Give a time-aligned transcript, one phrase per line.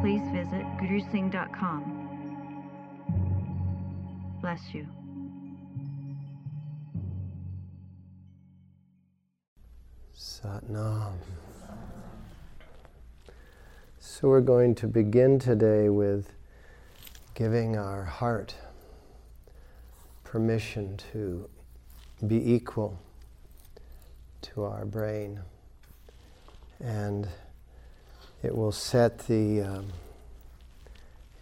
[0.00, 2.08] please visit gurusingh.com.
[4.40, 4.86] Bless you.
[10.14, 11.14] Satnam.
[13.98, 16.32] So we're going to begin today with
[17.34, 18.54] giving our heart
[20.24, 21.48] permission to
[22.26, 22.98] be equal
[24.42, 25.40] to our brain.
[26.80, 27.28] And
[28.42, 29.86] it will set the um,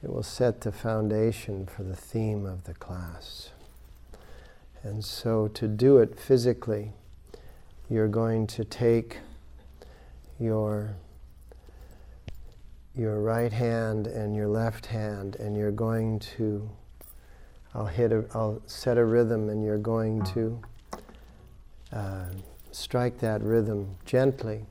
[0.02, 3.50] it will set the foundation for the theme of the class.
[4.82, 6.92] And so to do it physically,
[7.90, 9.18] you're going to take
[10.38, 10.94] your
[12.94, 16.68] your right hand and your left hand and you're going to
[17.74, 20.60] I'll hit a I'll set a rhythm and you're going to
[21.92, 22.26] uh,
[22.70, 24.64] strike that rhythm gently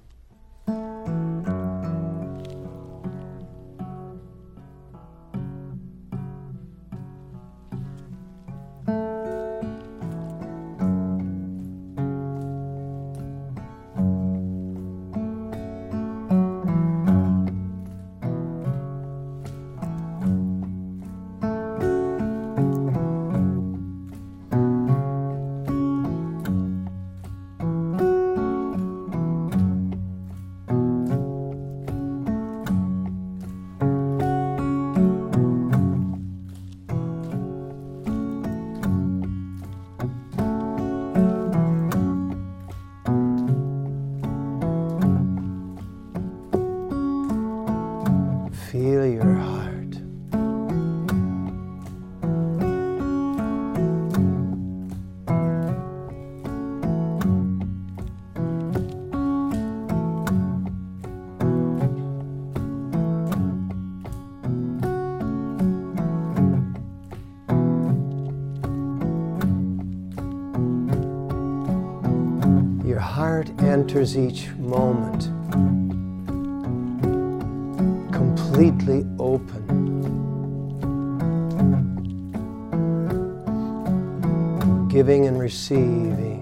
[73.59, 75.23] enters each moment
[78.11, 79.65] completely open.
[84.89, 86.36] Giving and receiving.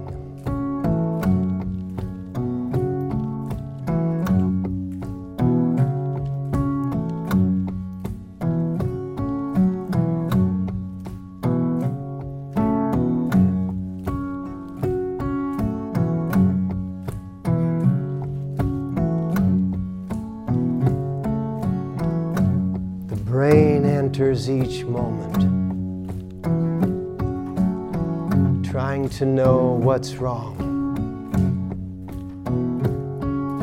[29.15, 30.57] To know what's wrong.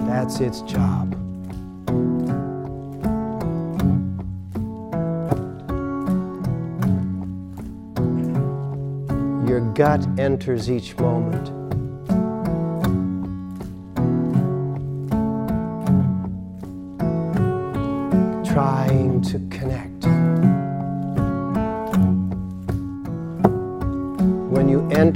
[0.07, 1.13] That's its job.
[9.47, 11.62] Your gut enters each moment.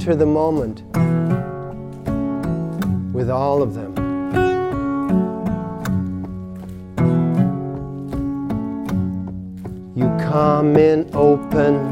[0.07, 0.83] Enter the moment
[3.13, 3.93] with all of them.
[9.97, 11.91] You come in open.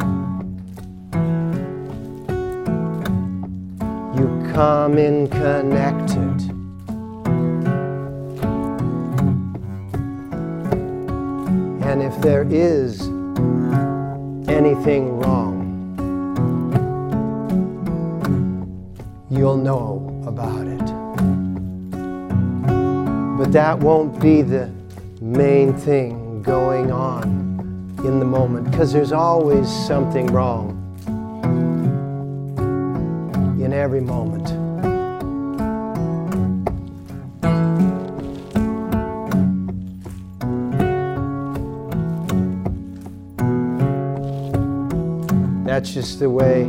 [4.15, 6.37] You come in connected.
[11.84, 13.01] And if there is
[14.47, 15.54] anything wrong,
[19.45, 20.85] you'll know about it.
[23.37, 24.71] But that won't be the
[25.21, 27.23] main thing going on
[27.99, 30.71] in the moment because there's always something wrong
[33.63, 34.47] in every moment.
[45.67, 46.63] That's just the way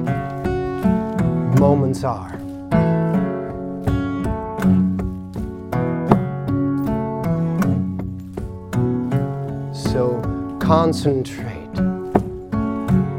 [1.59, 2.36] moments are.
[10.87, 11.79] Concentrate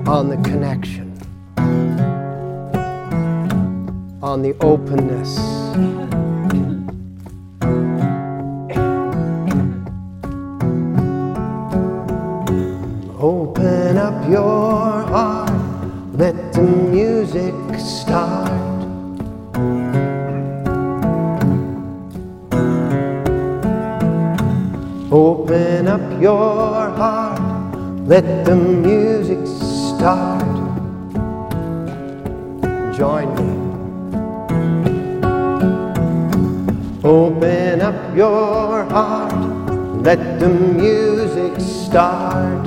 [0.08, 1.12] on the connection,
[4.24, 5.38] on the openness.
[13.20, 15.52] Open up your heart,
[16.14, 18.50] let the music start.
[25.12, 27.17] Open up your heart,
[28.08, 30.42] let the music start.
[32.96, 33.50] Join me.
[37.04, 39.34] Open up your heart,
[40.04, 42.66] let the music start.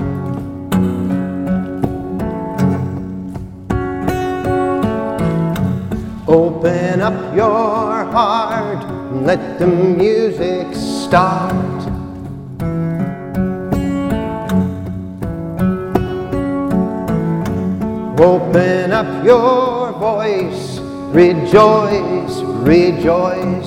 [6.28, 8.84] Open up your heart,
[9.24, 11.69] let the music start.
[18.20, 20.78] Open up your voice,
[21.08, 23.66] rejoice, rejoice.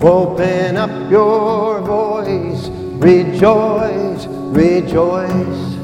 [0.00, 2.68] Open up your voice,
[3.02, 5.74] rejoice, rejoice.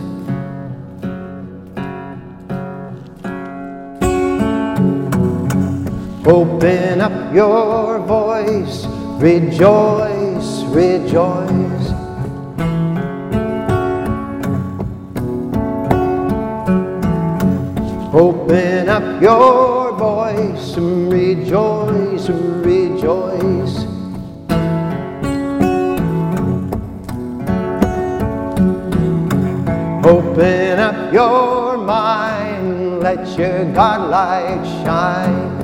[6.24, 8.86] Open up your voice,
[9.18, 11.99] rejoice, rejoice.
[18.12, 23.86] Open up your voice and rejoice, rejoice.
[30.04, 35.60] Open up your mind, let your God light shine.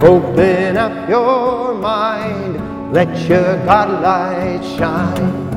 [0.00, 5.49] Open up your mind, let your God light shine.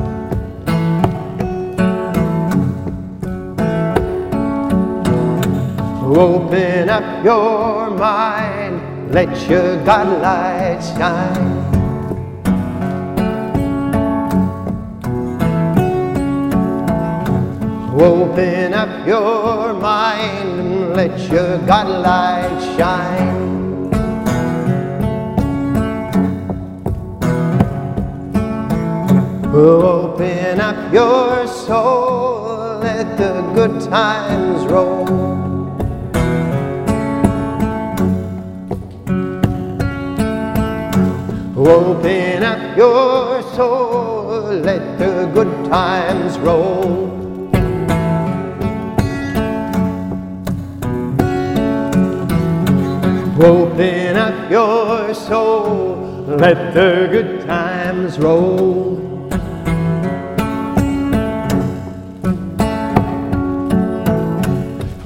[6.15, 11.74] Open up your mind, let your God light shine.
[18.00, 23.89] Open up your mind and let your God light shine.
[29.51, 35.43] Open up your soul, let the good times roll.
[41.65, 47.10] Open up your soul, let the good times roll.
[53.42, 55.95] Open up your soul,
[56.38, 59.00] let the good times roll.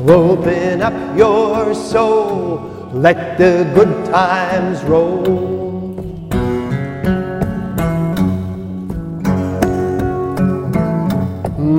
[0.10, 5.67] Open up your soul, let the good times roll.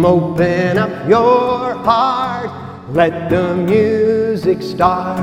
[0.04, 2.50] Open up your heart,
[2.92, 5.18] let the music start.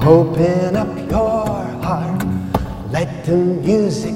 [0.00, 1.46] Open up your
[1.84, 2.24] heart,
[2.90, 4.13] let the music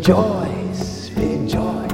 [0.00, 1.92] rejoice, rejoice.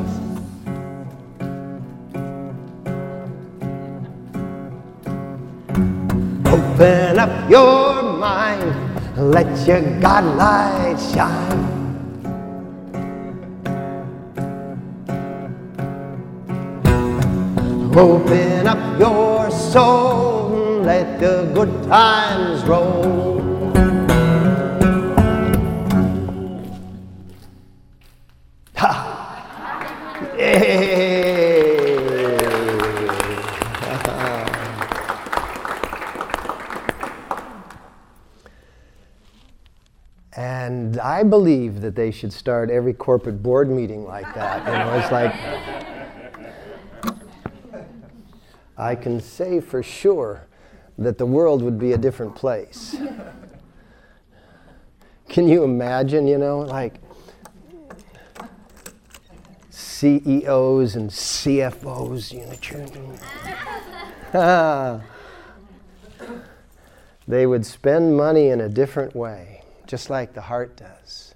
[6.46, 8.70] Open up your mind,
[9.16, 11.66] let your God light shine.
[17.96, 23.35] Open up your soul, let the good times roll.
[41.28, 44.66] Believe that they should start every corporate board meeting like that.
[44.66, 45.34] You know, it's like
[48.78, 50.46] I can say for sure
[50.98, 52.96] that the world would be a different place.
[55.28, 56.94] Can you imagine, you know, like
[59.70, 62.46] CEOs and CFOs, you
[64.32, 65.02] know,
[67.28, 69.55] they would spend money in a different way,
[69.86, 71.34] just like the heart does.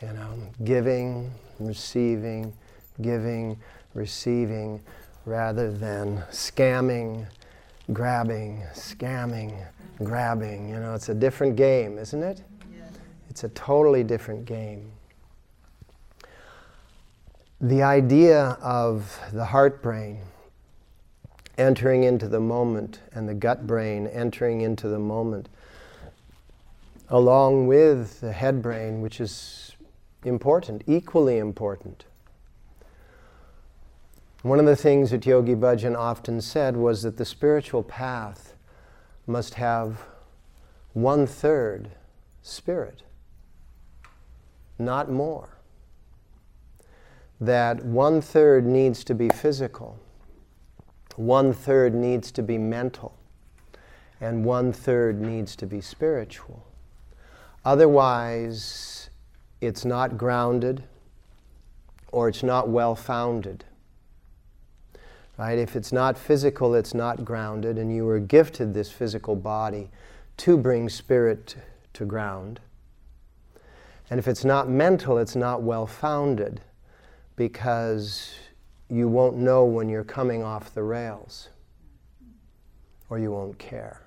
[0.00, 2.52] You know, giving, receiving,
[3.00, 3.58] giving,
[3.94, 4.80] receiving,
[5.24, 7.26] rather than scamming,
[7.92, 9.64] grabbing, scamming,
[9.98, 10.68] grabbing.
[10.68, 12.42] You know, it's a different game, isn't it?
[12.74, 12.84] Yeah.
[13.30, 14.90] It's a totally different game.
[17.60, 20.22] The idea of the heart brain
[21.58, 25.48] entering into the moment and the gut brain entering into the moment,
[27.12, 29.76] along with the head brain, which is
[30.24, 32.06] important, equally important.
[34.40, 38.54] One of the things that Yogi Bhajan often said was that the spiritual path
[39.26, 40.06] must have
[40.94, 41.90] one third
[42.40, 43.02] spirit,
[44.78, 45.58] not more.
[47.42, 49.98] That one third needs to be physical,
[51.16, 53.18] one third needs to be mental,
[54.18, 56.64] and one third needs to be spiritual.
[57.64, 59.10] Otherwise,
[59.60, 60.82] it's not grounded
[62.10, 63.64] or it's not well founded.
[65.38, 65.58] Right?
[65.58, 69.90] If it's not physical, it's not grounded, and you were gifted this physical body
[70.38, 71.56] to bring spirit
[71.94, 72.60] to ground.
[74.10, 76.60] And if it's not mental, it's not well founded
[77.34, 78.34] because
[78.90, 81.48] you won't know when you're coming off the rails
[83.08, 84.02] or you won't care.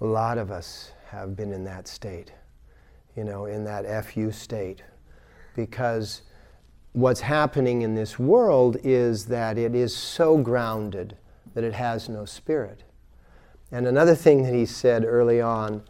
[0.00, 2.32] A lot of us have been in that state,
[3.16, 4.82] you know, in that FU state,
[5.54, 6.22] because
[6.92, 11.16] what's happening in this world is that it is so grounded
[11.54, 12.82] that it has no spirit.
[13.70, 15.82] And another thing that he said early on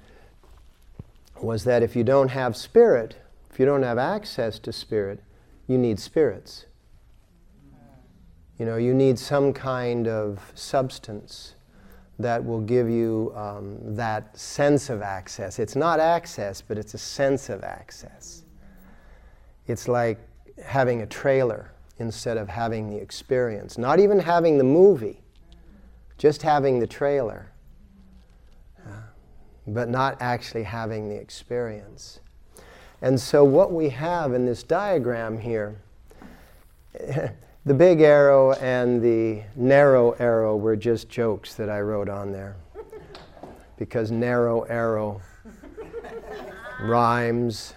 [1.40, 3.16] was that if you don't have spirit,
[3.50, 5.22] if you don't have access to spirit,
[5.66, 6.66] you need spirits.
[8.58, 11.54] You know, you need some kind of substance
[12.18, 15.58] that will give you um, that sense of access.
[15.58, 18.44] It's not access, but it's a sense of access.
[19.66, 20.18] It's like
[20.62, 23.78] having a trailer instead of having the experience.
[23.78, 25.22] Not even having the movie,
[26.18, 27.50] just having the trailer,
[28.86, 28.90] uh,
[29.66, 32.20] but not actually having the experience.
[33.02, 35.80] And so, what we have in this diagram here,
[37.66, 42.56] the big arrow and the narrow arrow were just jokes that I wrote on there.
[43.76, 45.20] Because narrow arrow
[46.80, 47.74] rhymes,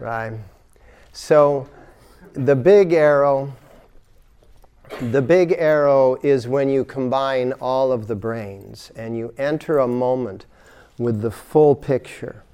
[0.00, 0.44] rhyme.
[1.12, 1.68] So,
[2.34, 3.52] the big arrow,
[5.00, 9.88] the big arrow is when you combine all of the brains and you enter a
[9.88, 10.46] moment
[10.98, 12.44] with the full picture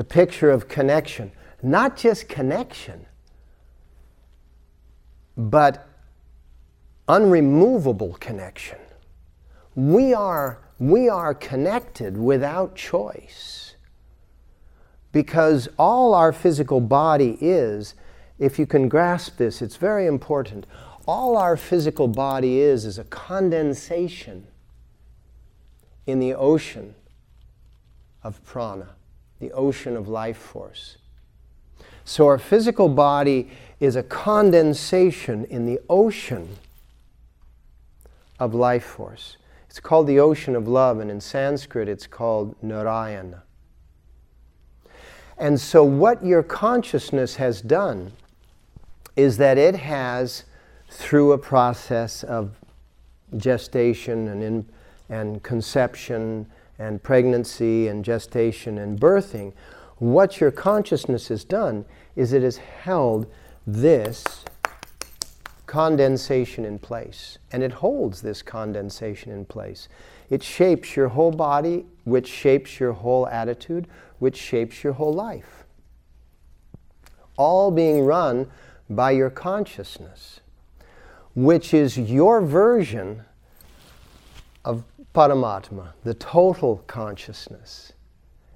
[0.00, 1.30] the picture of connection.
[1.62, 3.04] Not just connection,
[5.48, 5.88] but
[7.08, 8.78] unremovable connection.
[9.74, 13.74] We are, we are connected without choice.
[15.12, 17.94] Because all our physical body is,
[18.38, 20.66] if you can grasp this, it's very important.
[21.06, 24.46] All our physical body is is a condensation
[26.06, 26.94] in the ocean
[28.22, 28.94] of prana
[29.40, 30.98] the ocean of life force.
[32.04, 36.56] So our physical body is a condensation in the ocean
[38.38, 39.36] of life force.
[39.68, 43.44] It's called the ocean of love, and in Sanskrit it's called Narayana.
[45.38, 48.12] And so, what your consciousness has done
[49.16, 50.44] is that it has,
[50.88, 52.56] through a process of
[53.36, 54.66] gestation and, in,
[55.08, 56.46] and conception
[56.78, 59.52] and pregnancy and gestation and birthing,
[60.00, 61.84] what your consciousness has done
[62.16, 63.26] is it has held
[63.66, 64.44] this
[65.66, 67.38] condensation in place.
[67.52, 69.88] And it holds this condensation in place.
[70.28, 73.86] It shapes your whole body, which shapes your whole attitude,
[74.18, 75.64] which shapes your whole life.
[77.36, 78.50] All being run
[78.88, 80.40] by your consciousness,
[81.34, 83.22] which is your version
[84.64, 84.82] of
[85.14, 87.92] Paramatma, the total consciousness.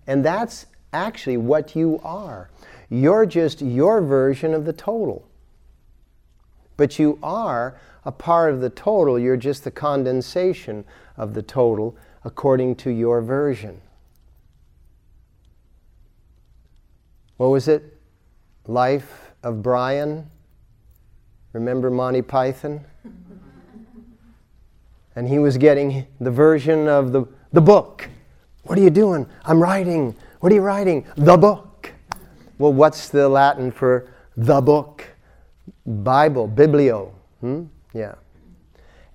[0.07, 2.49] And that's actually what you are.
[2.89, 5.29] You're just your version of the total.
[6.77, 10.85] But you are a part of the total, you're just the condensation
[11.17, 13.81] of the total according to your version.
[17.37, 17.99] What was it?
[18.67, 20.31] Life of Brian?
[21.53, 22.85] Remember Monty Python?
[25.17, 28.09] and he was getting the version of the, the book.
[28.65, 29.27] What are you doing?
[29.45, 30.17] I'm writing.
[30.45, 31.07] What are you writing?
[31.17, 31.91] The book.
[32.59, 35.03] Well, what's the Latin for the book?
[35.87, 37.13] Bible, biblio.
[37.41, 37.63] Hmm?
[37.95, 38.17] Yeah.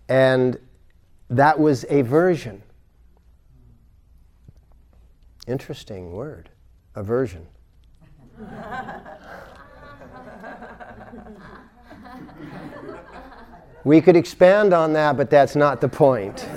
[0.08, 0.58] And
[1.30, 2.64] that was a version.
[5.46, 6.50] Interesting word,
[6.96, 7.46] aversion.
[13.84, 16.38] we could expand on that, but that's not the point.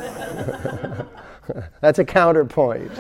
[1.83, 2.91] that's a counterpoint.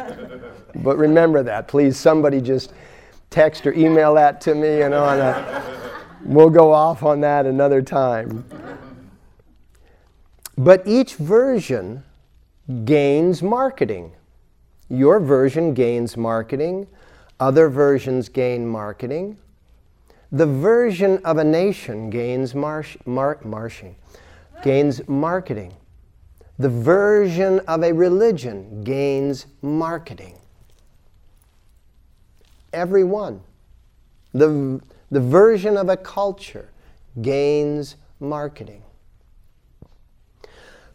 [0.77, 1.97] But remember that, please.
[1.97, 2.73] Somebody just
[3.31, 5.63] text or email that to me, and uh,
[6.25, 8.45] we'll go off on that another time.
[10.57, 12.05] But each version
[12.85, 14.13] gains marketing.
[14.89, 16.87] Your version gains marketing,
[17.41, 19.39] other versions gain marketing.
[20.31, 23.97] The version of a nation gains marsh, mar- marshing,
[24.63, 25.75] gains marketing.
[26.59, 30.39] The version of a religion gains marketing.
[32.73, 33.43] Every one.
[34.33, 36.69] The, the version of a culture
[37.21, 38.83] gains marketing.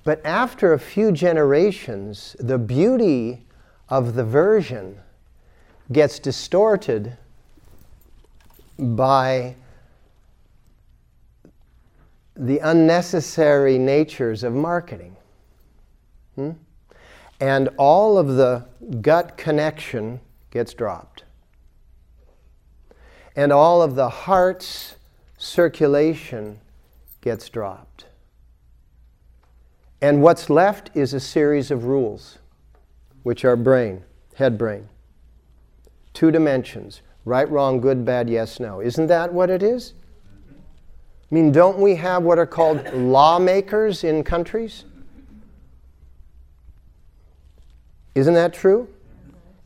[0.04, 3.46] But after a few generations, the beauty
[3.90, 5.00] of the version
[5.92, 7.18] gets distorted
[8.78, 9.56] by
[12.36, 15.16] the unnecessary natures of marketing.
[16.36, 16.52] Hmm?
[17.40, 18.66] And all of the
[19.02, 20.20] gut connection
[20.52, 21.24] gets dropped.
[23.38, 24.96] And all of the heart's
[25.38, 26.60] circulation
[27.22, 28.06] gets dropped.
[30.01, 32.39] And what's left is a series of rules,
[33.22, 34.03] which are brain,
[34.36, 34.89] head brain.
[36.13, 38.79] Two dimensions right, wrong, good, bad, yes, no.
[38.82, 39.94] Isn't that what it is?
[41.29, 44.86] I mean, don't we have what are called lawmakers in countries?
[48.15, 48.88] Isn't that true?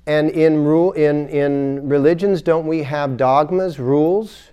[0.07, 4.51] And in, rule, in, in religions, don't we have dogmas, rules?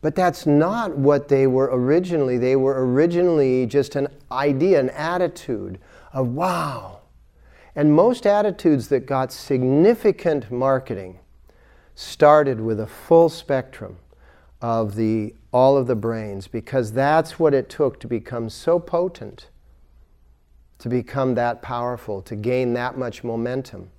[0.00, 2.38] But that's not what they were originally.
[2.38, 5.78] They were originally just an idea, an attitude
[6.12, 7.00] of wow.
[7.74, 11.20] And most attitudes that got significant marketing
[11.94, 13.98] started with a full spectrum
[14.60, 19.48] of the, all of the brains because that's what it took to become so potent,
[20.78, 23.90] to become that powerful, to gain that much momentum.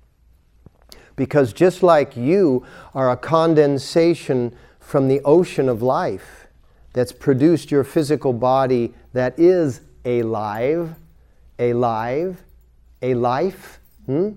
[1.16, 2.64] Because just like you
[2.94, 6.48] are a condensation from the ocean of life
[6.92, 10.94] that's produced your physical body that is alive,
[11.58, 12.42] alive,
[13.02, 13.80] a life.
[14.06, 14.30] Hmm?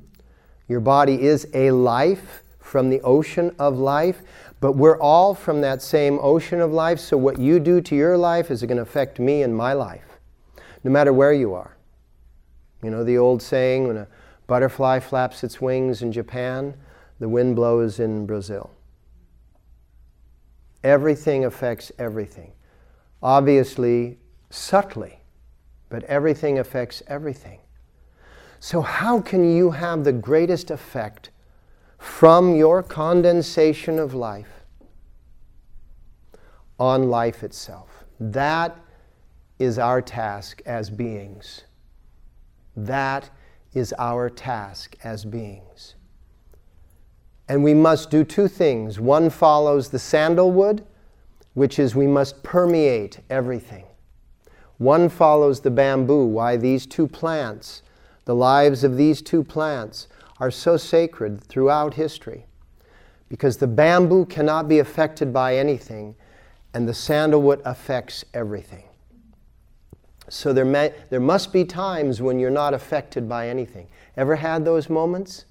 [0.68, 4.22] Your body is a life from the ocean of life,
[4.60, 8.18] but we're all from that same ocean of life, so what you do to your
[8.18, 10.20] life is going to affect me and my life,
[10.84, 11.73] no matter where you are.
[12.84, 14.08] You know the old saying when a
[14.46, 16.76] butterfly flaps its wings in Japan,
[17.20, 18.72] the wind blows in Brazil.
[20.84, 22.52] Everything affects everything.
[23.22, 24.20] Obviously,
[24.50, 25.20] subtly,
[25.90, 27.60] but everything affects everything.
[28.60, 31.30] So, how can you have the greatest effect
[31.98, 34.66] from your condensation of life
[36.78, 38.04] on life itself?
[38.20, 38.78] That
[39.60, 41.64] is our task as beings.
[42.76, 43.30] That
[43.74, 45.96] is our task as beings.
[47.48, 49.00] And we must do two things.
[49.00, 50.86] One follows the sandalwood,
[51.54, 53.86] which is we must permeate everything.
[54.78, 57.84] One follows the bamboo, why these two plants,
[58.26, 60.08] the lives of these two plants,
[60.40, 62.46] are so sacred throughout history.
[63.30, 66.16] Because the bamboo cannot be affected by anything,
[66.74, 68.86] and the sandalwood affects everything.
[70.30, 73.88] So there, may, there must be times when you're not affected by anything.
[74.16, 75.46] Ever had those moments?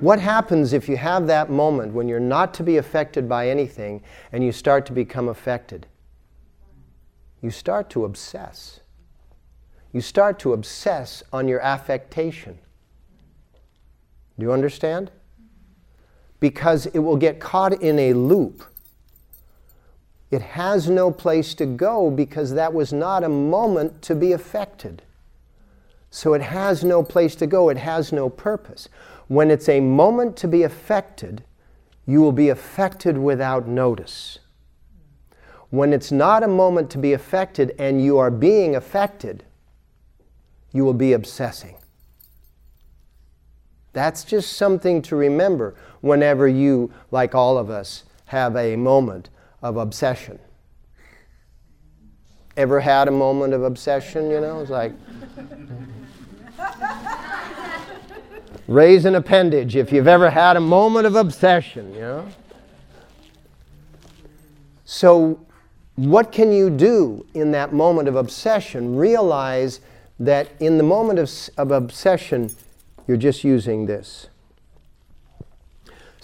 [0.00, 4.02] What happens if you have that moment when you're not to be affected by anything
[4.32, 5.86] and you start to become affected?
[7.42, 8.80] You start to obsess.
[9.92, 12.58] You start to obsess on your affectation.
[14.38, 15.10] Do you understand?
[16.40, 18.64] Because it will get caught in a loop.
[20.32, 25.02] It has no place to go because that was not a moment to be affected.
[26.10, 28.88] So it has no place to go, it has no purpose.
[29.28, 31.44] When it's a moment to be affected,
[32.06, 34.38] you will be affected without notice.
[35.68, 39.44] When it's not a moment to be affected and you are being affected,
[40.72, 41.76] you will be obsessing.
[43.92, 49.28] That's just something to remember whenever you, like all of us, have a moment
[49.62, 50.38] of obsession.
[52.56, 54.60] Ever had a moment of obsession, you know?
[54.60, 54.92] It's like,
[58.66, 62.28] raise an appendage if you've ever had a moment of obsession, you know?
[64.84, 65.40] So,
[65.96, 68.96] what can you do in that moment of obsession?
[68.96, 69.80] Realize
[70.18, 72.50] that in the moment of, of obsession,
[73.06, 74.28] you're just using this.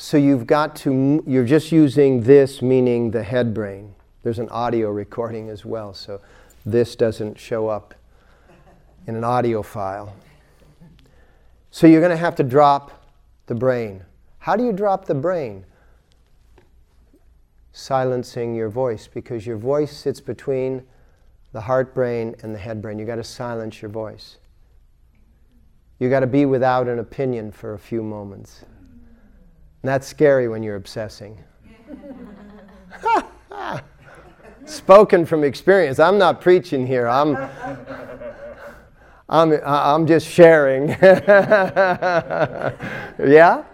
[0.01, 3.97] So you've got to, you're just using this, meaning the head brain.
[4.23, 6.21] There's an audio recording as well, so
[6.65, 7.97] this doesn't show up
[9.09, 10.15] in an audio file.
[11.73, 13.09] So you're going to have to drop
[13.47, 14.05] the brain.
[14.39, 15.65] How do you drop the brain?
[17.73, 20.85] Silencing your voice, because your voice sits between
[21.51, 23.01] the heart brain and the head brain.
[23.01, 24.37] You've got to silence your voice.
[25.99, 28.65] You've got to be without an opinion for a few moments.
[29.83, 31.39] And that's scary when you're obsessing.
[34.65, 35.99] Spoken from experience.
[35.99, 37.07] I'm not preaching here.
[37.09, 37.37] I'm,
[39.29, 40.89] I'm, I'm just sharing.
[43.19, 43.65] yeah?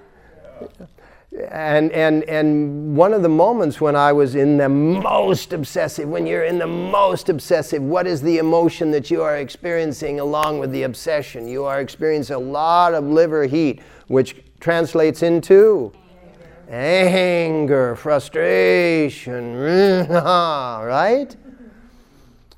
[1.50, 6.26] And, and, and one of the moments when I was in the most obsessive, when
[6.26, 10.70] you're in the most obsessive, what is the emotion that you are experiencing along with
[10.70, 11.48] the obsession?
[11.48, 15.92] You are experiencing a lot of liver heat, which translates into
[16.70, 19.54] anger, frustration,
[20.08, 21.36] right?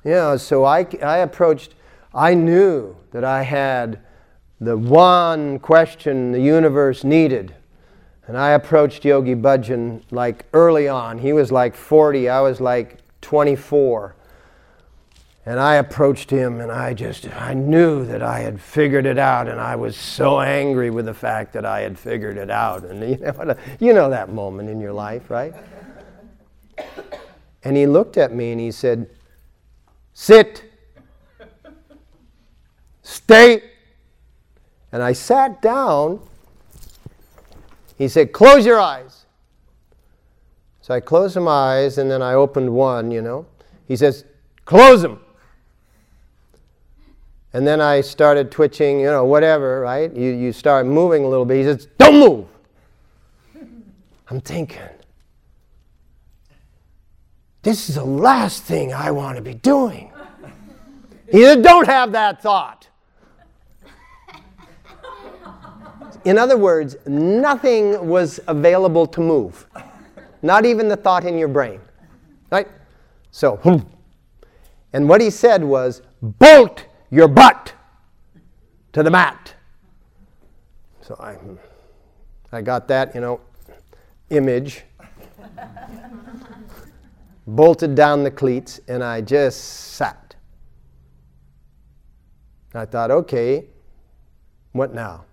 [0.05, 1.75] Yeah, so I, I approached,
[2.13, 3.99] I knew that I had
[4.61, 7.53] the one question the universe needed
[8.25, 11.17] and I approached Yogi Bhajan like early on.
[11.17, 14.15] He was like 40, I was like 24.
[15.47, 19.47] And I approached him and I just, I knew that I had figured it out
[19.47, 22.83] and I was so angry with the fact that I had figured it out.
[22.83, 25.53] And you know, you know that moment in your life, right?
[27.63, 29.09] And he looked at me and he said,
[30.11, 30.65] Sit,
[33.01, 33.63] stay.
[34.91, 36.19] And I sat down
[37.97, 39.25] he said, Close your eyes.
[40.81, 43.47] So I closed my eyes and then I opened one, you know.
[43.87, 44.23] He says,
[44.65, 45.19] Close them.
[47.53, 50.13] And then I started twitching, you know, whatever, right?
[50.13, 51.57] You, you start moving a little bit.
[51.57, 52.47] He says, Don't move.
[54.29, 54.81] I'm thinking,
[57.61, 60.11] this is the last thing I want to be doing.
[61.29, 62.87] He said, Don't have that thought.
[66.23, 69.67] In other words, nothing was available to move,
[70.41, 71.81] not even the thought in your brain.
[72.49, 72.69] Right?
[73.31, 73.83] So,
[74.93, 77.73] and what he said was, bolt your butt
[78.93, 79.53] to the mat.
[81.01, 81.37] So I,
[82.51, 83.39] I got that, you know,
[84.29, 84.83] image,
[87.45, 90.35] bolted down the cleats, and I just sat.
[92.73, 93.67] I thought, okay,
[94.73, 95.25] what now?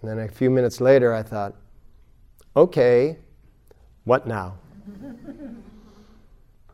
[0.00, 1.54] And then a few minutes later, I thought,
[2.54, 3.18] okay,
[4.04, 4.58] what now?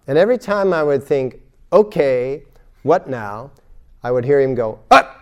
[0.07, 1.41] and every time I would think,
[1.73, 2.43] okay,
[2.83, 3.51] what now?
[4.03, 5.15] I would hear him go, up!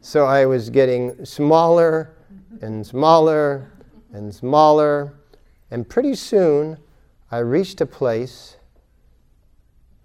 [0.00, 2.16] so I was getting smaller
[2.60, 3.70] and smaller
[4.12, 5.14] and smaller,
[5.70, 6.78] and pretty soon
[7.30, 8.56] I reached a place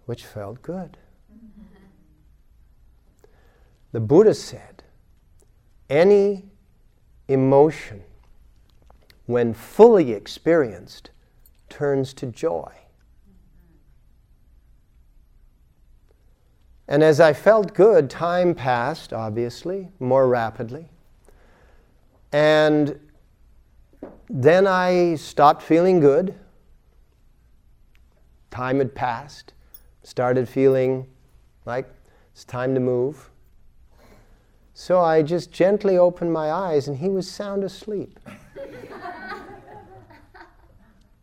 [0.06, 0.98] which felt good.
[3.92, 4.84] The Buddha said,
[5.90, 6.46] any
[7.28, 8.04] emotion,
[9.26, 11.12] when fully experienced,
[11.70, 12.72] turns to joy.
[16.88, 20.90] And as I felt good, time passed, obviously, more rapidly.
[22.32, 23.00] And
[24.30, 26.36] then I stopped feeling good.
[28.52, 29.54] Time had passed
[30.06, 31.08] started feeling
[31.66, 31.90] like
[32.32, 33.30] it's time to move.
[34.74, 38.20] So I just gently opened my eyes and he was sound asleep.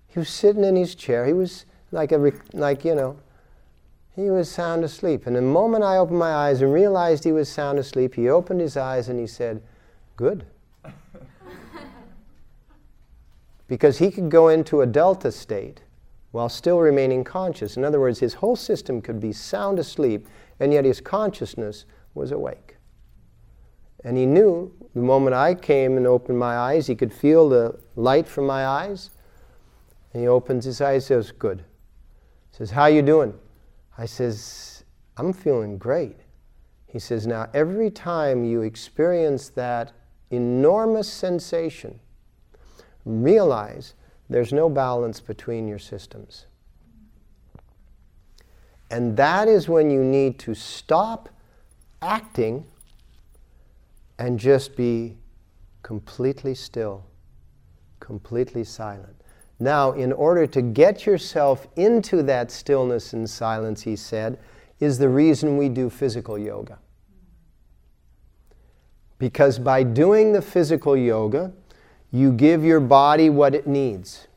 [0.08, 1.26] He was sitting in his chair.
[1.26, 3.18] He was like a like you know,
[4.14, 5.26] he was sound asleep.
[5.26, 8.60] And the moment I opened my eyes and realized he was sound asleep, he opened
[8.60, 9.62] his eyes and he said,
[10.16, 10.44] "Good."
[13.68, 15.82] because he could go into a delta state
[16.32, 17.76] while still remaining conscious.
[17.76, 20.26] In other words, his whole system could be sound asleep,
[20.60, 22.71] and yet his consciousness was awake.
[24.04, 27.78] And he knew the moment I came and opened my eyes, he could feel the
[27.96, 29.10] light from my eyes.
[30.12, 31.58] And he opens his eyes, says, Good.
[32.50, 33.34] He says, How you doing?
[33.96, 34.84] I says,
[35.16, 36.16] I'm feeling great.
[36.86, 39.92] He says, Now every time you experience that
[40.30, 42.00] enormous sensation,
[43.04, 43.94] realize
[44.28, 46.46] there's no balance between your systems.
[48.90, 51.30] And that is when you need to stop
[52.02, 52.66] acting
[54.22, 55.16] and just be
[55.82, 57.04] completely still,
[57.98, 59.16] completely silent.
[59.58, 64.38] Now, in order to get yourself into that stillness and silence, he said,
[64.78, 66.78] is the reason we do physical yoga.
[69.18, 71.52] Because by doing the physical yoga,
[72.12, 74.28] you give your body what it needs.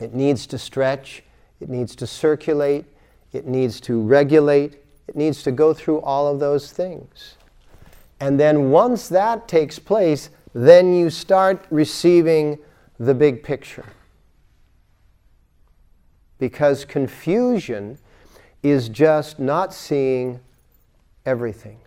[0.00, 1.22] It needs to stretch,
[1.60, 2.86] it needs to circulate,
[3.32, 7.36] it needs to regulate, it needs to go through all of those things.
[8.22, 12.56] And then once that takes place, then you start receiving
[13.00, 13.84] the big picture.
[16.38, 17.98] Because confusion
[18.62, 20.38] is just not seeing
[21.26, 21.80] everything.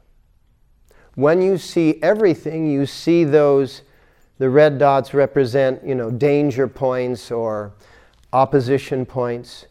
[1.13, 3.84] When you see everything, you see those,
[4.38, 7.71] the red dots represent, you know, danger points or
[8.34, 9.67] opposition points.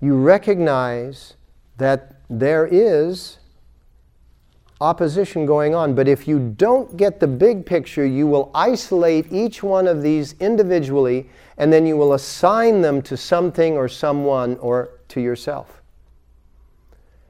[0.00, 1.34] You recognize
[1.78, 3.39] that there is
[4.80, 5.94] opposition going on.
[5.94, 10.34] But if you don't get the big picture, you will isolate each one of these
[10.40, 15.82] individually and then you will assign them to something or someone or to yourself.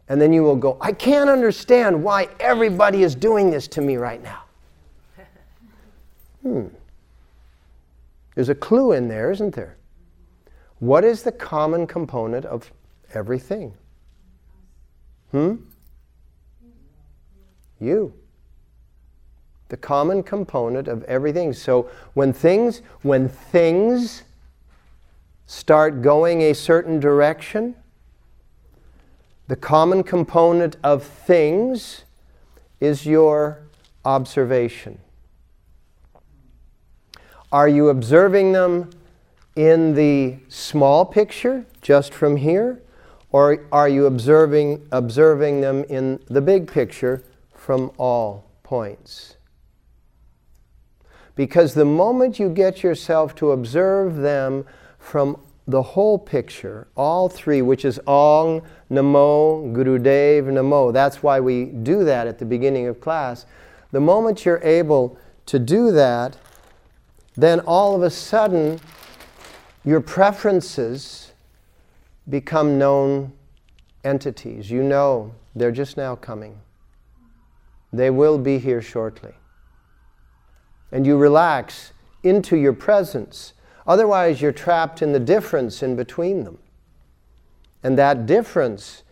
[0.09, 3.97] And then you will go, I can't understand why everybody is doing this to me
[3.97, 4.43] right now.
[6.43, 6.67] Hmm.
[8.35, 9.77] There's a clue in there, isn't there?
[10.79, 12.73] What is the common component of
[13.13, 13.75] everything?
[15.31, 15.57] Hmm?
[17.81, 18.13] You.
[19.69, 21.53] The common component of everything.
[21.53, 24.23] So when things, when things
[25.47, 27.75] start going a certain direction,
[29.49, 32.05] the common component of things
[32.79, 33.63] is your
[34.05, 34.99] observation.
[37.53, 38.91] Are you observing them
[39.57, 42.81] in the small picture, just from here?
[43.33, 47.25] Or are you observing, observing them in the big picture
[47.61, 49.37] from all points?
[51.37, 54.65] Because the moment you get yourself to observe them
[54.99, 60.91] from the whole picture, all three, which is Ong, Namo, Gurudev, Namo.
[60.91, 63.45] That's why we do that at the beginning of class.
[63.93, 66.39] The moment you're able to do that,
[67.37, 68.81] then all of a sudden
[69.85, 71.33] your preferences
[72.27, 73.33] become known
[74.03, 74.71] entities.
[74.71, 76.59] You know they're just now coming.
[77.93, 79.35] They will be here shortly.
[80.93, 83.55] And you relax into your presence
[83.91, 86.59] Otherwise, you're trapped in the difference in between them.
[87.83, 89.03] And that difference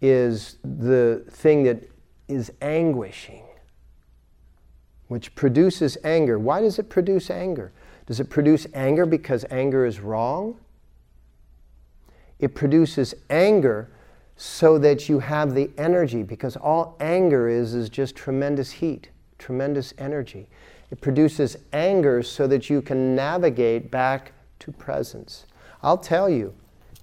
[0.00, 1.90] is the thing that
[2.28, 3.44] is anguishing,
[5.08, 6.38] which produces anger.
[6.38, 7.72] Why does it produce anger?
[8.06, 10.58] Does it produce anger because anger is wrong?
[12.38, 13.90] It produces anger
[14.44, 19.94] so that you have the energy, because all anger is is just tremendous heat, tremendous
[19.98, 20.48] energy.
[20.90, 25.46] It produces anger so that you can navigate back to presence.
[25.80, 26.54] I'll tell you,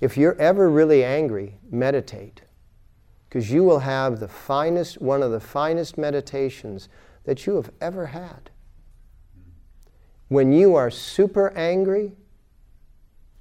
[0.01, 2.41] if you're ever really angry, meditate.
[3.29, 6.89] Because you will have the finest, one of the finest meditations
[7.23, 8.49] that you have ever had.
[10.27, 12.11] When you are super angry,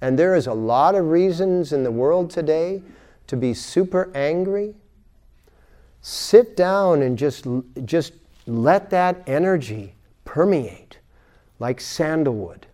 [0.00, 2.80] and there is a lot of reasons in the world today
[3.28, 4.74] to be super angry,
[6.00, 7.46] sit down and just,
[7.84, 8.12] just
[8.46, 10.98] let that energy permeate
[11.58, 12.66] like sandalwood.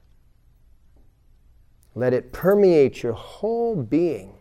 [1.95, 4.35] Let it permeate your whole being.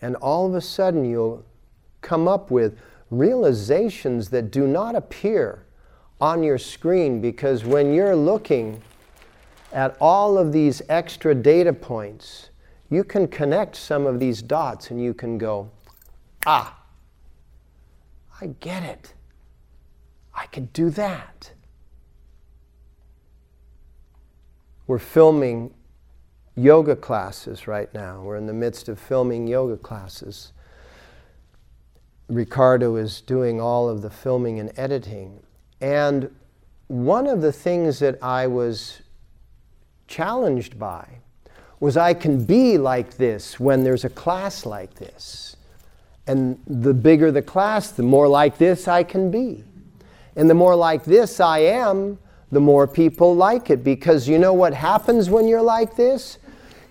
[0.00, 1.44] And all of a sudden, you'll
[2.00, 2.78] come up with
[3.10, 5.66] realizations that do not appear
[6.20, 8.82] on your screen because when you're looking
[9.72, 12.50] at all of these extra data points,
[12.92, 15.70] you can connect some of these dots and you can go,
[16.44, 16.78] ah,
[18.38, 19.14] I get it.
[20.34, 21.52] I could do that.
[24.86, 25.72] We're filming
[26.54, 28.20] yoga classes right now.
[28.20, 30.52] We're in the midst of filming yoga classes.
[32.28, 35.42] Ricardo is doing all of the filming and editing.
[35.80, 36.30] And
[36.88, 39.00] one of the things that I was
[40.08, 41.21] challenged by
[41.82, 45.56] was I can be like this when there's a class like this.
[46.28, 49.64] And the bigger the class, the more like this I can be.
[50.36, 52.20] And the more like this I am,
[52.52, 53.82] the more people like it.
[53.82, 56.38] Because you know what happens when you're like this?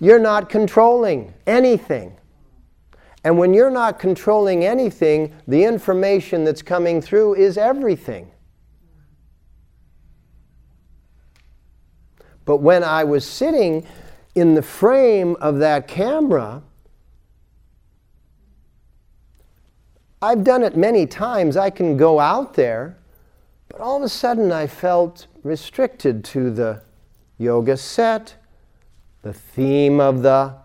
[0.01, 2.17] You're not controlling anything.
[3.23, 8.29] And when you're not controlling anything, the information that's coming through is everything.
[12.43, 13.87] But when I was sitting
[14.35, 16.61] in the frame of that camera,
[20.21, 21.57] I've done it many times.
[21.57, 22.97] I can go out there,
[23.69, 26.81] but all of a sudden I felt restricted to the
[27.37, 28.35] yoga set,
[29.23, 30.55] the theme of the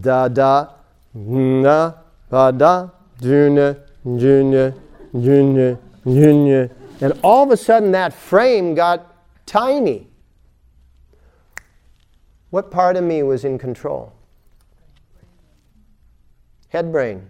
[0.00, 0.68] da da
[1.14, 1.92] na
[2.30, 2.88] da
[3.20, 4.74] junior junior
[5.12, 10.06] junior junior, and all of a sudden that frame got tiny.
[12.54, 14.12] What part of me was in control?
[16.68, 17.28] Head brain.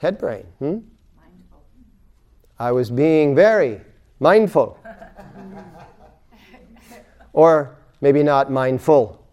[0.00, 0.44] Head brain.
[0.58, 0.66] Hmm?
[0.66, 1.62] Mindful.
[2.58, 3.80] I was being very
[4.18, 4.76] mindful.
[7.32, 9.24] or maybe not mindful,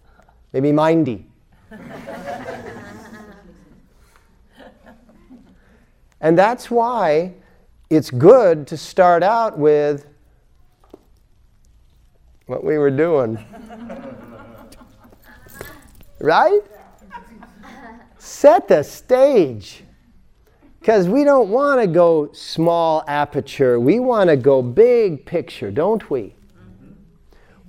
[0.53, 1.25] maybe mindy.
[6.21, 7.33] and that's why
[7.89, 10.05] it's good to start out with
[12.49, 13.37] what we were doing.
[16.19, 16.61] right?
[18.17, 19.83] Set the stage.
[20.79, 23.79] Because we don't want to go small aperture.
[23.79, 26.33] We want to go big picture, don't we?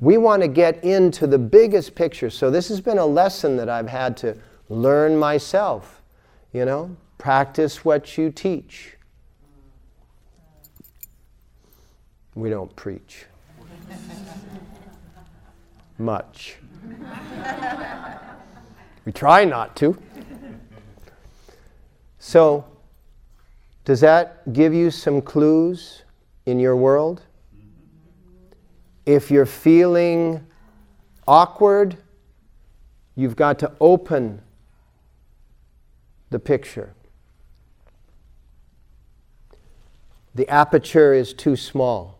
[0.00, 2.30] We want to get into the biggest picture.
[2.30, 4.34] So, this has been a lesson that I've had to
[4.70, 6.00] learn myself.
[6.54, 8.96] You know, practice what you teach.
[12.34, 13.26] We don't preach
[16.00, 16.56] much.
[19.04, 19.96] we try not to.
[22.18, 22.64] So,
[23.84, 26.02] does that give you some clues
[26.46, 27.22] in your world?
[29.06, 30.46] If you're feeling
[31.26, 31.96] awkward,
[33.16, 34.42] you've got to open
[36.30, 36.94] the picture.
[40.34, 42.18] The aperture is too small.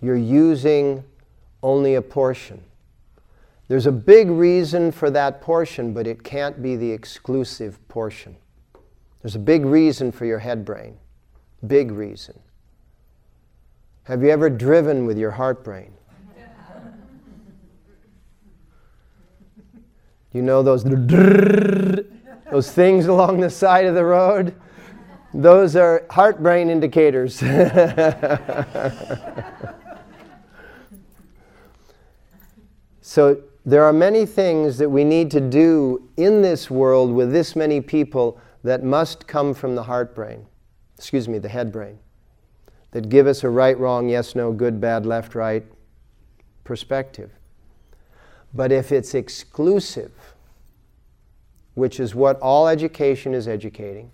[0.00, 1.02] You're using
[1.62, 2.62] only a portion.
[3.74, 8.36] There's a big reason for that portion, but it can't be the exclusive portion.
[9.20, 10.96] There's a big reason for your head brain.
[11.66, 12.38] Big reason.
[14.04, 15.92] Have you ever driven with your heart brain?
[20.30, 20.84] You know those
[22.52, 24.54] those things along the side of the road?
[25.32, 27.38] Those are heart brain indicators.
[33.00, 37.56] so there are many things that we need to do in this world with this
[37.56, 40.46] many people that must come from the heart brain,
[40.96, 41.98] excuse me, the head brain,
[42.90, 45.64] that give us a right, wrong, yes, no, good, bad, left, right
[46.62, 47.30] perspective.
[48.52, 50.12] But if it's exclusive,
[51.74, 54.12] which is what all education is educating,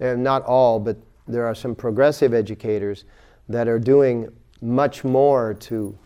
[0.00, 0.96] and not all, but
[1.28, 3.04] there are some progressive educators
[3.48, 5.96] that are doing much more to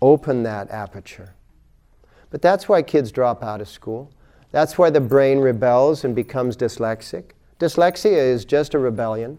[0.00, 1.34] open that aperture.
[2.30, 4.10] But that's why kids drop out of school.
[4.50, 7.30] That's why the brain rebels and becomes dyslexic.
[7.58, 9.38] Dyslexia is just a rebellion.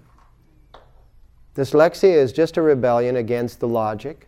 [1.55, 4.27] Dyslexia is just a rebellion against the logic,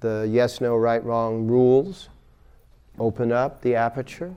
[0.00, 2.08] the yes, no, right, wrong rules.
[2.98, 4.34] Open up the aperture.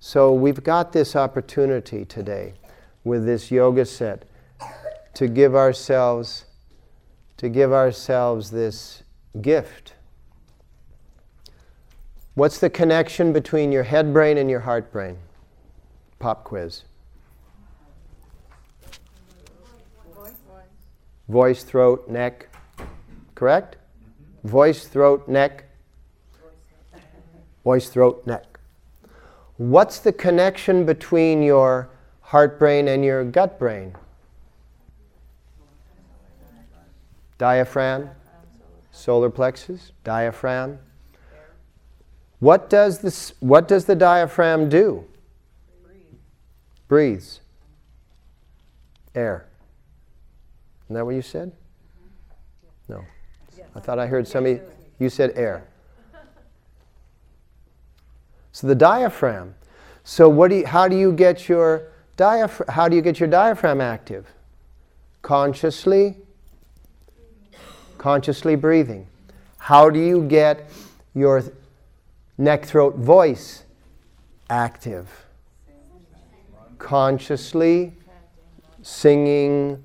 [0.00, 2.54] So we've got this opportunity today
[3.04, 4.24] with this yoga set
[5.14, 6.46] to give ourselves
[7.36, 9.02] to give ourselves this
[9.40, 9.94] gift
[12.40, 15.18] What's the connection between your head brain and your heart brain?
[16.18, 16.84] Pop quiz.
[21.28, 22.48] Voice, throat, neck.
[23.34, 23.76] Correct?
[24.42, 25.66] Voice, throat, neck.
[27.62, 28.58] Voice, throat, neck.
[29.58, 31.90] What's the connection between your
[32.22, 33.94] heart brain and your gut brain?
[37.36, 38.08] Diaphragm,
[38.92, 40.78] solar plexus, diaphragm,
[42.40, 45.04] what does, this, what does the diaphragm do?
[45.84, 46.00] Breathe.
[46.88, 47.40] Breathes.
[49.14, 49.46] Air.
[50.86, 51.52] Isn't that what you said?
[52.88, 53.04] No.
[53.76, 54.60] I thought I heard somebody,
[54.98, 55.68] you said air.
[58.52, 59.54] So the diaphragm.
[60.02, 63.28] So what do you, how do you get your diaphragm, how do you get your
[63.28, 64.26] diaphragm active?
[65.22, 66.16] Consciously,
[67.98, 69.06] consciously breathing.
[69.58, 70.70] How do you get
[71.14, 71.44] your
[72.40, 73.64] neck, throat, voice
[74.48, 75.26] active.
[76.78, 77.92] Consciously
[78.82, 79.84] singing,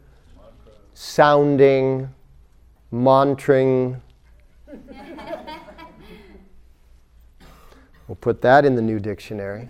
[0.94, 2.10] sounding,
[2.92, 4.02] mantring.
[8.08, 9.68] We'll put that in the new dictionary.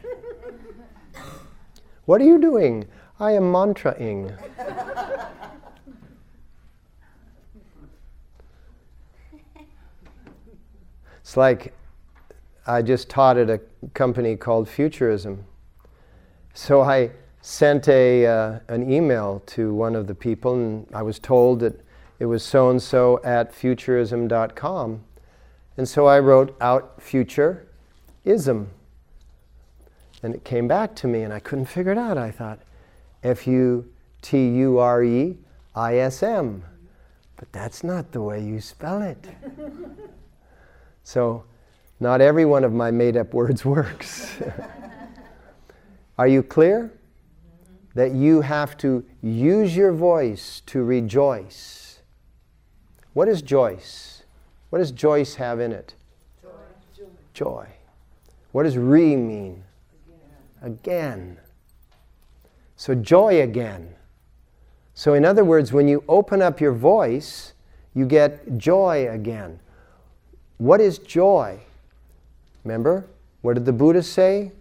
[2.06, 2.86] What are you doing?
[3.20, 4.38] I am mantraing.
[11.22, 11.74] It's like
[12.68, 13.60] I just taught at a
[13.94, 15.46] company called Futurism.
[16.54, 17.12] So I
[17.42, 21.80] sent a, uh, an email to one of the people, and I was told that
[22.18, 25.04] it was so and so at futurism.com.
[25.78, 28.68] And so I wrote out futureism.
[30.24, 32.18] And it came back to me, and I couldn't figure it out.
[32.18, 32.60] I thought,
[33.22, 33.88] F U
[34.22, 35.38] T U R E
[35.76, 36.64] I S M.
[37.36, 39.28] But that's not the way you spell it.
[41.04, 41.44] so,
[42.00, 44.38] not every one of my made up words works.
[46.18, 46.92] Are you clear?
[47.94, 52.00] That you have to use your voice to rejoice.
[53.14, 54.24] What is Joyce?
[54.70, 55.96] What does Joyce have in it?
[56.44, 57.06] Joy.
[57.34, 57.68] Joy.
[58.52, 59.64] What does re mean?
[60.62, 60.74] Again.
[60.74, 61.38] again.
[62.76, 63.96] So, joy again.
[64.94, 67.54] So, in other words, when you open up your voice,
[67.94, 69.62] you get joy again.
[70.58, 71.60] What is joy?
[72.66, 73.08] Remember,
[73.42, 74.52] what did the Buddha say?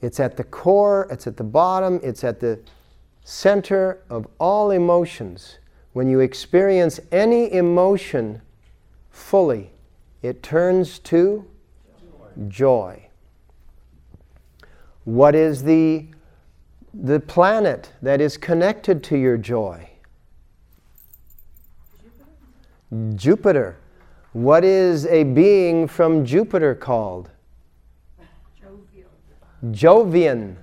[0.00, 2.58] It's at the core, it's at the bottom, it's at the
[3.22, 5.58] center of all emotions.
[5.92, 8.42] When you experience any emotion
[9.10, 9.70] fully,
[10.20, 11.48] it turns to
[12.48, 13.06] joy.
[15.04, 16.06] What is the,
[16.92, 19.88] the planet that is connected to your joy?
[22.00, 23.16] Jupiter.
[23.16, 23.76] Jupiter.
[24.32, 27.30] What is a being from Jupiter called?
[29.70, 30.56] Jovian.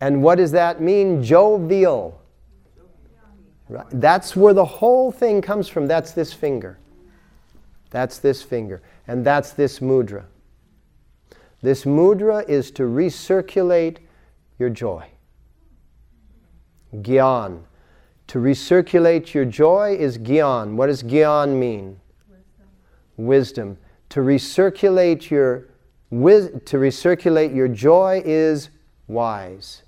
[0.00, 1.22] And what does that mean?
[1.22, 2.20] Jovial.
[3.90, 5.86] That's where the whole thing comes from.
[5.86, 6.78] That's this finger.
[7.90, 8.82] That's this finger.
[9.06, 10.24] And that's this mudra.
[11.62, 13.98] This mudra is to recirculate
[14.58, 15.06] your joy.
[16.96, 17.62] Gyan.
[18.26, 20.74] To recirculate your joy is gyan.
[20.74, 22.00] What does gyan mean?
[23.16, 23.78] Wisdom.
[24.10, 25.68] To recirculate your
[26.10, 28.70] to recirculate your joy is
[29.08, 29.82] wise.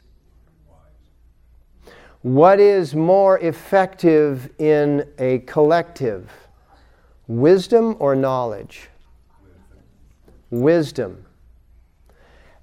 [2.22, 6.33] What is more effective in a collective?
[7.29, 8.89] Wisdom or knowledge?
[10.51, 11.24] Wisdom.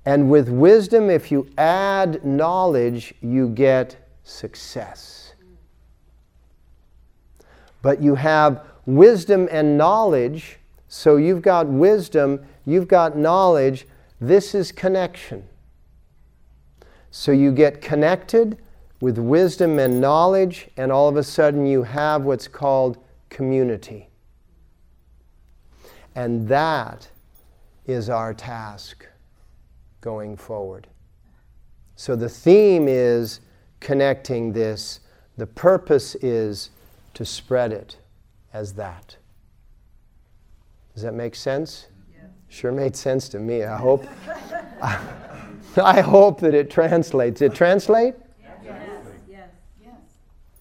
[0.05, 5.33] And with wisdom, if you add knowledge, you get success.
[7.81, 10.57] But you have wisdom and knowledge,
[10.87, 13.87] so you've got wisdom you've got knowledge,
[14.19, 15.47] this is connection.
[17.11, 18.57] So you get connected
[19.01, 22.97] with wisdom and knowledge, and all of a sudden you have what's called
[23.29, 24.09] community.
[26.15, 27.09] And that
[27.85, 29.05] is our task
[29.99, 30.87] going forward.
[31.95, 33.41] So the theme is
[33.79, 35.01] connecting this,
[35.37, 36.69] the purpose is
[37.13, 37.97] to spread it
[38.53, 39.17] as that.
[40.93, 41.87] Does that make sense?
[42.53, 43.63] Sure made sense to me.
[43.63, 44.05] I hope.
[45.75, 47.41] I hope that it translates.
[47.41, 48.13] It translate?
[48.39, 48.59] Yes.
[49.27, 49.49] Yes.
[49.81, 49.95] Yes.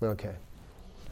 [0.03, 0.35] Okay.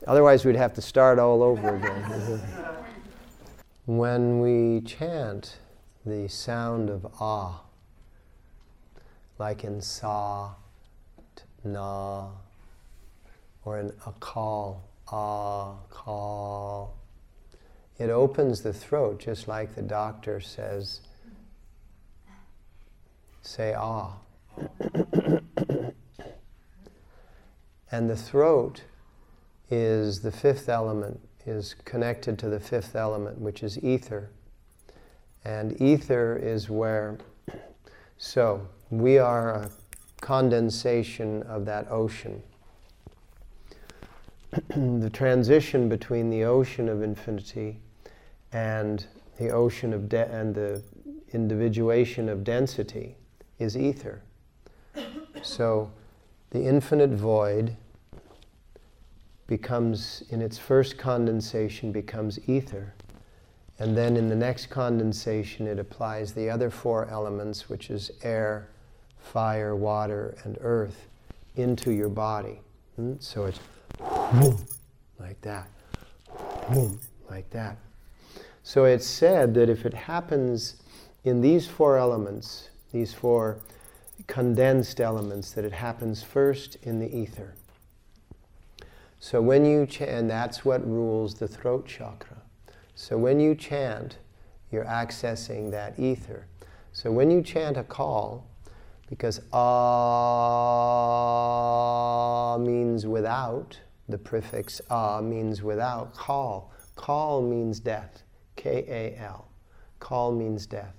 [0.07, 2.41] Otherwise, we'd have to start all over again.
[3.85, 5.59] when we chant
[6.07, 7.61] the sound of ah,
[9.39, 10.55] like in sa,
[11.63, 12.29] na,
[13.67, 14.79] or in Akal,
[15.13, 16.95] ah, kal,
[17.99, 21.01] it opens the throat, just like the doctor says,
[23.43, 24.15] say ah.
[27.91, 28.83] and the throat
[29.71, 34.31] is the fifth element, is connected to the fifth element, which is ether.
[35.45, 37.19] And ether is where,
[38.19, 39.71] so we are a
[40.21, 42.43] condensation of that ocean.
[44.69, 47.81] the transition between the ocean of infinity
[48.53, 49.07] and
[49.39, 50.83] the ocean of de- and the
[51.33, 53.17] individuation of density
[53.59, 54.23] is ether.
[55.43, 55.91] So
[56.51, 57.77] the infinite void
[59.47, 62.93] becomes, in its first condensation, becomes ether.
[63.79, 68.69] And then in the next condensation, it applies the other four elements, which is air,
[69.19, 71.09] fire, water, and earth,
[71.57, 72.61] into your body.
[72.97, 73.15] Hmm?
[73.21, 73.61] So it's
[75.19, 75.69] like that,
[77.29, 77.77] like that.
[78.63, 80.77] So it's said that if it happens
[81.25, 83.59] in these four elements, these four
[84.29, 87.55] condensed elements, that it happens first in the ether.
[89.19, 92.37] So when you chant, and that's what rules the throat chakra.
[92.95, 94.19] So when you chant,
[94.71, 96.47] you're accessing that ether.
[96.93, 98.43] So when you chant Akal,
[99.09, 100.71] because ah
[102.61, 106.73] means without, the prefix ah means without, kal.
[106.97, 108.23] Kal means death.
[108.57, 109.49] K A L.
[110.01, 110.95] Kal means death.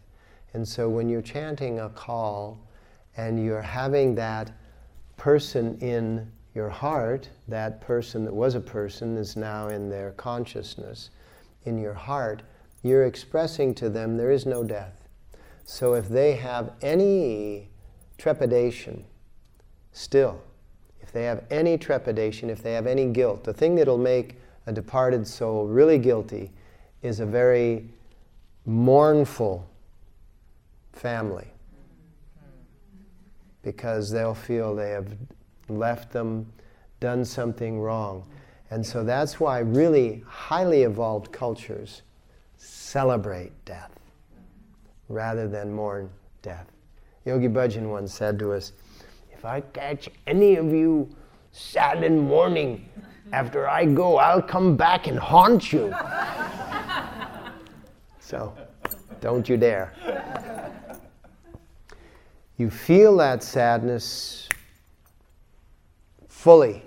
[0.53, 2.57] And so when you're chanting Akal
[3.17, 4.51] and you're having that
[5.17, 11.11] person in your heart, that person that was a person is now in their consciousness,
[11.65, 12.41] in your heart,
[12.83, 15.07] you're expressing to them there is no death.
[15.63, 17.69] So if they have any
[18.17, 19.05] trepidation,
[19.91, 20.41] still,
[21.11, 24.71] if they have any trepidation, if they have any guilt, the thing that'll make a
[24.71, 26.53] departed soul really guilty
[27.01, 27.83] is a very
[28.65, 29.67] mournful
[30.93, 31.47] family
[33.61, 35.11] because they'll feel they have
[35.67, 36.49] left them,
[37.01, 38.25] done something wrong.
[38.69, 42.03] And so that's why really highly evolved cultures
[42.55, 43.91] celebrate death
[45.09, 46.09] rather than mourn
[46.41, 46.71] death.
[47.25, 48.71] Yogi Bhajan once said to us,
[49.41, 51.09] If I catch any of you
[51.51, 52.87] sad and mourning,
[53.33, 55.91] after I go, I'll come back and haunt you.
[58.19, 58.55] so
[59.19, 59.95] don't you dare.
[62.57, 64.47] You feel that sadness
[66.27, 66.83] fully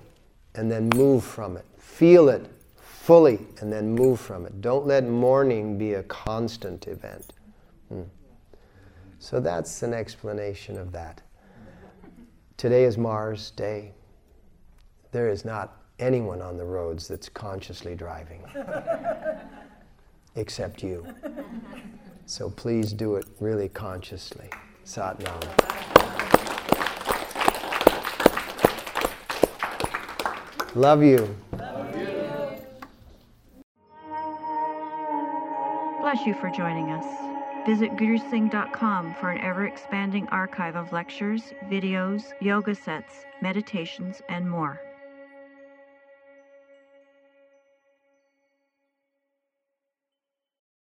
[0.55, 1.67] and then move from it.
[1.77, 2.47] Feel it
[2.77, 4.61] fully and then move from it.
[4.61, 7.33] Don't let mourning be a constant event.
[7.89, 8.03] Hmm.
[9.19, 11.21] So that's an explanation of that.
[12.57, 13.93] Today is Mars Day.
[15.11, 18.43] There is not anyone on the roads that's consciously driving,
[20.37, 21.05] except you.
[22.27, 24.49] So please do it really consciously.
[24.85, 25.41] Sat Nam.
[30.77, 31.37] Love you.
[31.59, 32.57] Love you.
[36.01, 37.24] Bless you for joining us.
[37.67, 44.81] Visit gurusingh.com for an ever expanding archive of lectures, videos, yoga sets, meditations, and more.